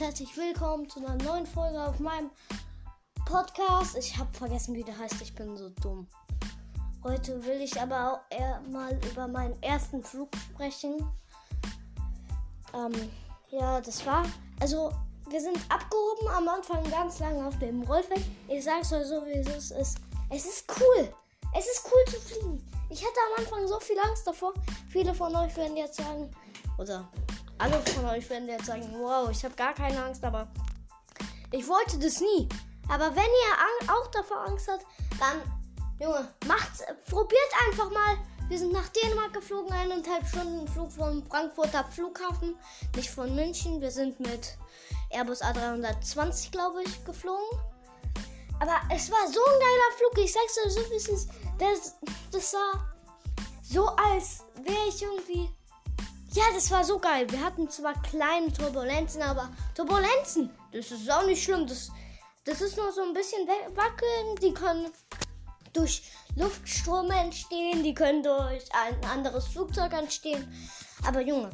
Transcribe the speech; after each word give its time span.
herzlich 0.00 0.36
willkommen 0.36 0.88
zu 0.88 1.00
einer 1.00 1.22
neuen 1.22 1.46
Folge 1.46 1.80
auf 1.80 1.98
meinem 1.98 2.30
Podcast. 3.26 3.96
Ich 3.96 4.16
habe 4.16 4.32
vergessen, 4.32 4.74
wie 4.74 4.82
der 4.82 4.96
heißt. 4.96 5.20
Ich 5.20 5.34
bin 5.34 5.56
so 5.56 5.68
dumm. 5.68 6.06
Heute 7.04 7.44
will 7.44 7.60
ich 7.60 7.78
aber 7.80 8.24
auch 8.30 8.70
mal 8.70 8.98
über 9.10 9.28
meinen 9.28 9.60
ersten 9.62 10.02
Flug 10.02 10.30
sprechen. 10.36 10.96
Ähm, 12.74 12.92
ja, 13.50 13.80
das 13.80 14.04
war. 14.06 14.24
Also, 14.60 14.92
wir 15.28 15.40
sind 15.40 15.58
abgehoben 15.68 16.28
am 16.36 16.48
Anfang 16.48 16.88
ganz 16.90 17.18
lange 17.18 17.46
auf 17.46 17.58
dem 17.58 17.82
Rollfeld. 17.82 18.24
Ich 18.48 18.64
sag's 18.64 18.92
euch 18.92 19.06
so, 19.06 19.24
wie 19.26 19.32
es 19.32 19.70
ist. 19.70 20.00
Es 20.30 20.46
ist 20.46 20.64
cool. 20.80 21.12
Es 21.56 21.66
ist 21.66 21.86
cool 21.92 22.12
zu 22.12 22.20
fliegen. 22.20 22.70
Ich 22.88 23.02
hatte 23.02 23.18
am 23.30 23.44
Anfang 23.44 23.68
so 23.68 23.78
viel 23.78 23.98
Angst 23.98 24.26
davor. 24.26 24.54
Viele 24.88 25.12
von 25.12 25.34
euch 25.36 25.54
werden 25.56 25.76
jetzt 25.76 25.96
sagen, 25.96 26.30
oder 26.78 27.06
alle 27.62 27.80
von 27.92 28.04
euch 28.06 28.28
werden 28.28 28.48
jetzt 28.48 28.66
sagen, 28.66 28.88
wow, 28.98 29.30
ich 29.30 29.44
habe 29.44 29.54
gar 29.54 29.72
keine 29.72 30.02
Angst, 30.04 30.24
aber 30.24 30.48
ich 31.52 31.66
wollte 31.68 31.96
das 31.98 32.20
nie. 32.20 32.48
Aber 32.88 33.14
wenn 33.14 33.22
ihr 33.22 33.92
auch 33.92 34.08
davor 34.08 34.48
Angst 34.48 34.68
habt, 34.68 34.84
dann, 35.20 35.40
Junge, 36.00 36.26
macht's, 36.48 36.82
probiert 37.08 37.52
einfach 37.68 37.88
mal. 37.90 38.18
Wir 38.48 38.58
sind 38.58 38.72
nach 38.72 38.88
Dänemark 38.88 39.32
geflogen, 39.32 39.72
eineinhalb 39.72 40.26
Stunden 40.26 40.66
Flug 40.66 40.90
vom 40.90 41.24
Frankfurter 41.24 41.84
Flughafen, 41.84 42.56
nicht 42.96 43.10
von 43.10 43.32
München. 43.32 43.80
Wir 43.80 43.92
sind 43.92 44.18
mit 44.18 44.58
Airbus 45.10 45.40
A320, 45.40 46.50
glaube 46.50 46.82
ich, 46.82 47.04
geflogen. 47.04 47.46
Aber 48.58 48.80
es 48.92 49.08
war 49.08 49.24
so 49.28 49.40
ein 49.40 49.60
geiler 49.60 49.96
Flug. 49.96 50.18
Ich 50.18 50.32
sag's 50.32 50.58
euch 50.66 50.72
so, 50.72 50.90
wie 50.90 50.96
es 50.96 51.08
ist. 51.08 51.30
Das, 51.58 51.94
das 52.32 52.52
war 52.54 52.92
so, 53.62 53.86
als 53.86 54.44
wäre 54.64 54.88
ich 54.88 55.00
irgendwie 55.00 55.48
ja, 56.34 56.44
das 56.54 56.70
war 56.70 56.84
so 56.84 56.98
geil. 56.98 57.30
Wir 57.30 57.42
hatten 57.42 57.68
zwar 57.68 58.00
kleine 58.02 58.52
Turbulenzen, 58.52 59.22
aber 59.22 59.50
Turbulenzen, 59.74 60.50
das 60.72 60.90
ist 60.90 61.10
auch 61.10 61.26
nicht 61.26 61.42
schlimm. 61.42 61.66
Das, 61.66 61.90
das 62.44 62.60
ist 62.60 62.76
nur 62.76 62.90
so 62.92 63.02
ein 63.02 63.12
bisschen 63.12 63.46
wackeln. 63.46 64.36
Die 64.40 64.54
können 64.54 64.90
durch 65.72 66.02
Luftströme 66.36 67.14
entstehen, 67.14 67.82
die 67.82 67.94
können 67.94 68.22
durch 68.22 68.64
ein 68.74 69.04
anderes 69.10 69.48
Flugzeug 69.48 69.92
entstehen. 69.92 70.50
Aber 71.06 71.20
Junge, 71.20 71.50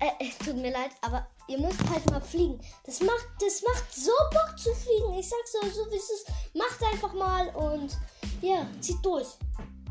äh, 0.00 0.24
äh, 0.24 0.30
tut 0.44 0.56
mir 0.56 0.72
leid, 0.72 0.90
aber 1.02 1.26
ihr 1.48 1.58
müsst 1.58 1.88
halt 1.88 2.08
mal 2.10 2.20
fliegen. 2.20 2.60
Das 2.84 3.00
macht, 3.00 3.28
das 3.40 3.62
macht 3.62 3.94
so 3.94 4.12
Bock 4.32 4.58
zu 4.58 4.74
fliegen. 4.74 5.18
Ich 5.18 5.28
sag's 5.28 5.54
euch 5.62 5.74
so, 5.74 5.90
wie 5.90 5.96
es 5.96 6.10
ist. 6.10 6.26
Macht 6.54 6.82
einfach 6.92 7.12
mal 7.12 7.48
und 7.54 7.96
ja, 8.40 8.66
zieht 8.80 9.04
durch. 9.04 9.28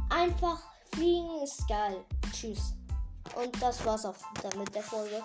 Einfach 0.09 0.61
fliegen 0.93 1.41
ist 1.43 1.67
geil. 1.67 2.03
Tschüss. 2.33 2.73
Und 3.35 3.61
das 3.61 3.85
war's 3.85 4.05
auch 4.05 4.15
damit 4.41 4.73
der 4.73 4.83
Folge. 4.83 5.21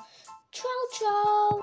Ciao, 0.51 0.71
ciao. 0.91 1.61